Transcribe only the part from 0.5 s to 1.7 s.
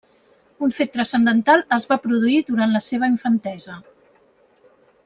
Un fet transcendental